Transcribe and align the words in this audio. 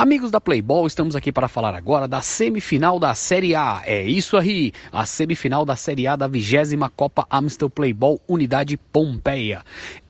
Amigos 0.00 0.30
da 0.30 0.40
Playboy, 0.40 0.86
estamos 0.86 1.16
aqui 1.16 1.32
para 1.32 1.48
falar 1.48 1.74
agora 1.74 2.06
da 2.06 2.22
semifinal 2.22 3.00
da 3.00 3.16
Série 3.16 3.56
A. 3.56 3.82
É 3.84 4.00
isso 4.04 4.36
aí, 4.36 4.70
a 4.92 5.04
semifinal 5.04 5.64
da 5.64 5.74
Série 5.74 6.06
A 6.06 6.14
da 6.14 6.28
vigésima 6.28 6.88
Copa 6.88 7.26
Amstel 7.28 7.68
Playboy 7.68 8.16
Unidade 8.28 8.76
Pompeia 8.76 9.64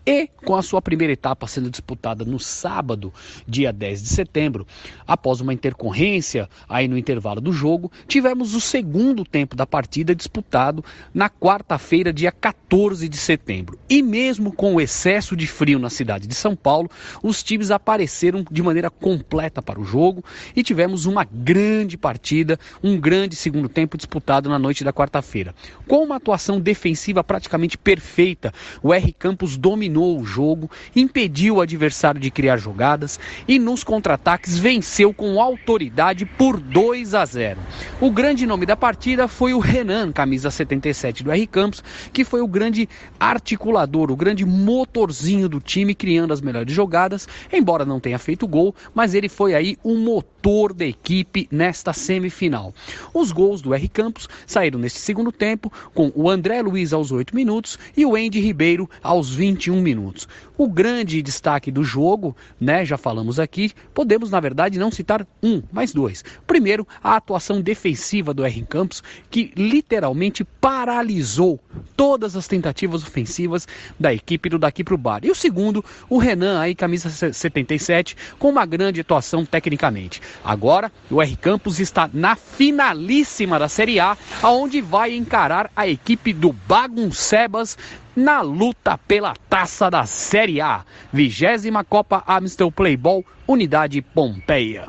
e 0.08 0.26
com 0.42 0.56
a 0.56 0.62
sua 0.62 0.80
primeira 0.80 1.12
etapa 1.12 1.46
sendo 1.46 1.68
disputada 1.68 2.24
no 2.24 2.40
sábado, 2.40 3.12
dia 3.46 3.70
10 3.70 4.02
de 4.04 4.08
setembro, 4.08 4.66
após 5.06 5.42
uma 5.42 5.52
intercorrência 5.52 6.48
aí 6.66 6.88
no 6.88 6.96
intervalo 6.96 7.42
do 7.42 7.52
jogo, 7.52 7.92
tivemos 8.06 8.54
o 8.54 8.60
segundo 8.60 9.22
tempo 9.22 9.54
da 9.54 9.66
partida 9.66 10.14
disputado 10.14 10.82
na 11.12 11.28
quarta-feira, 11.28 12.10
dia 12.10 12.32
14 12.32 13.06
de 13.06 13.18
setembro. 13.18 13.78
E 13.86 14.00
mesmo 14.00 14.50
com 14.50 14.76
o 14.76 14.80
excesso 14.80 15.36
de 15.36 15.46
frio 15.46 15.78
na 15.78 15.90
cidade 15.90 16.26
de 16.26 16.34
São 16.34 16.56
Paulo, 16.56 16.90
os 17.22 17.42
times 17.42 17.70
apareceram 17.70 18.42
de 18.50 18.62
maneira 18.62 18.88
completa 18.88 19.60
para 19.60 19.78
o 19.78 19.84
jogo 19.84 20.24
e 20.56 20.62
tivemos 20.62 21.04
uma 21.04 21.22
grande 21.22 21.98
partida, 21.98 22.58
um 22.82 22.98
grande 22.98 23.36
segundo 23.36 23.68
tempo 23.68 23.98
disputado 23.98 24.48
na 24.48 24.58
noite 24.58 24.82
da 24.82 24.92
quarta-feira. 24.92 25.54
Com 25.86 26.02
uma 26.02 26.16
atuação 26.16 26.58
defensiva 26.58 27.22
praticamente 27.22 27.76
perfeita, 27.76 28.54
o 28.82 28.94
R 28.94 29.12
Campos 29.12 29.58
dominou 29.58 29.97
dominou 29.98 30.20
o 30.20 30.24
jogo, 30.24 30.70
impediu 30.94 31.56
o 31.56 31.60
adversário 31.60 32.20
de 32.20 32.30
criar 32.30 32.56
jogadas 32.56 33.18
e 33.46 33.58
nos 33.58 33.82
contra-ataques 33.82 34.56
venceu 34.58 35.12
com 35.12 35.40
autoridade 35.40 36.24
por 36.24 36.58
2 36.58 37.14
a 37.14 37.24
0. 37.24 37.58
O 38.00 38.10
grande 38.10 38.46
nome 38.46 38.64
da 38.64 38.76
partida 38.76 39.26
foi 39.26 39.52
o 39.52 39.58
Renan, 39.58 40.12
camisa 40.12 40.50
77 40.50 41.24
do 41.24 41.32
R 41.32 41.46
Campos, 41.46 41.82
que 42.12 42.24
foi 42.24 42.40
o 42.40 42.46
grande 42.46 42.88
articulador, 43.18 44.10
o 44.10 44.16
grande 44.16 44.46
motorzinho 44.46 45.48
do 45.48 45.60
time, 45.60 45.94
criando 45.94 46.32
as 46.32 46.40
melhores 46.40 46.72
jogadas, 46.72 47.26
embora 47.52 47.84
não 47.84 47.98
tenha 47.98 48.18
feito 48.18 48.46
gol, 48.46 48.74
mas 48.94 49.14
ele 49.14 49.28
foi 49.28 49.54
aí 49.54 49.76
o 49.82 49.94
motor 49.96 50.37
da 50.74 50.86
equipe 50.86 51.46
nesta 51.50 51.92
semifinal. 51.92 52.74
Os 53.12 53.30
gols 53.30 53.60
do 53.60 53.74
R 53.74 53.88
Campos 53.88 54.28
saíram 54.46 54.80
neste 54.80 55.00
segundo 55.00 55.30
tempo, 55.30 55.70
com 55.94 56.10
o 56.14 56.30
André 56.30 56.62
Luiz 56.62 56.92
aos 56.92 57.12
8 57.12 57.36
minutos 57.36 57.78
e 57.94 58.06
o 58.06 58.16
Andy 58.16 58.40
Ribeiro 58.40 58.88
aos 59.02 59.34
21 59.34 59.82
minutos 59.82 60.08
minutos. 60.08 60.28
O 60.58 60.66
grande 60.68 61.22
destaque 61.22 61.70
do 61.70 61.84
jogo, 61.84 62.36
né, 62.60 62.84
já 62.84 62.98
falamos 62.98 63.38
aqui, 63.38 63.70
podemos 63.94 64.32
na 64.32 64.40
verdade 64.40 64.76
não 64.76 64.90
citar 64.90 65.24
um, 65.40 65.62
mas 65.70 65.92
dois. 65.92 66.24
Primeiro, 66.48 66.86
a 67.00 67.14
atuação 67.14 67.60
defensiva 67.60 68.34
do 68.34 68.44
R 68.44 68.66
Campos, 68.68 69.00
que 69.30 69.52
literalmente 69.56 70.42
paralisou 70.42 71.60
todas 71.96 72.34
as 72.34 72.48
tentativas 72.48 73.04
ofensivas 73.04 73.68
da 74.00 74.12
equipe 74.12 74.48
do 74.48 74.58
daqui 74.58 74.82
para 74.82 74.96
o 74.96 74.98
bar. 74.98 75.20
E 75.22 75.30
o 75.30 75.34
segundo, 75.34 75.84
o 76.08 76.18
Renan 76.18 76.58
aí 76.58 76.74
camisa 76.74 77.08
77, 77.08 78.16
com 78.36 78.48
uma 78.48 78.66
grande 78.66 79.00
atuação 79.00 79.46
tecnicamente. 79.46 80.20
Agora, 80.44 80.90
o 81.08 81.22
R 81.22 81.36
Campos 81.36 81.78
está 81.78 82.10
na 82.12 82.34
finalíssima 82.34 83.60
da 83.60 83.68
Série 83.68 84.00
A, 84.00 84.18
aonde 84.42 84.80
vai 84.80 85.14
encarar 85.14 85.70
a 85.76 85.86
equipe 85.86 86.32
do 86.32 86.52
Baguncebas 86.52 87.78
na 88.18 88.40
luta 88.40 88.98
pela 88.98 89.32
taça 89.48 89.88
da 89.88 90.04
Série 90.04 90.60
A. 90.60 90.84
Vigésima 91.12 91.84
Copa 91.84 92.24
Amstel 92.26 92.72
Playball, 92.72 93.24
Unidade 93.46 94.02
Pompeia. 94.02 94.88